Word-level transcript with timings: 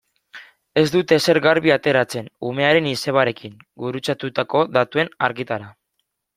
Ez 0.81 0.85
dute 0.95 1.15
ezer 1.21 1.39
garbi 1.47 1.73
ateratzen 1.75 2.31
umearen 2.53 2.89
izebarekin 2.93 3.61
gurutzatutako 3.87 4.67
datuen 4.81 5.17
argitara. 5.31 5.73